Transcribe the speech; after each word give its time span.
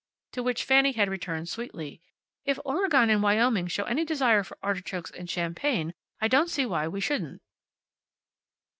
To 0.31 0.41
which 0.41 0.63
Fanny 0.63 0.93
had 0.93 1.09
returned, 1.11 1.47
sweetly, 1.47 2.01
"If 2.43 2.57
Oregon 2.65 3.11
and 3.11 3.21
Wyoming 3.21 3.67
show 3.67 3.83
any 3.83 4.03
desire 4.03 4.43
for 4.43 4.57
artichokes 4.63 5.11
and 5.11 5.29
champagne 5.29 5.93
I 6.19 6.27
don't 6.27 6.49
see 6.49 6.65
why 6.65 6.87
we 6.87 6.99
shouldn't." 6.99 7.39